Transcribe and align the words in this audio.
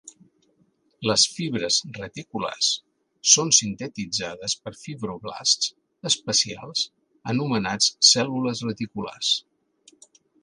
Les 1.09 1.23
fibres 1.33 1.75
reticulars 1.97 2.69
són 3.33 3.51
sintetitzades 3.57 4.55
per 4.63 4.73
fibroblasts 4.79 5.69
especials 6.11 6.83
anomenats 7.35 7.91
cèl·lules 8.13 8.63
reticulars. 8.71 9.33